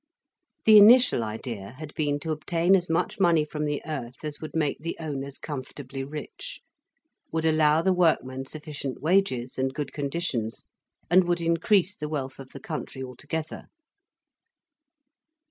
[0.65, 4.55] The initial idea had been, to obtain as much money from the earth as would
[4.55, 6.59] make the owners comfortably rich,
[7.31, 10.65] would allow the workmen sufficient wages and good conditions,
[11.11, 13.65] and would increase the wealth of the country altogether.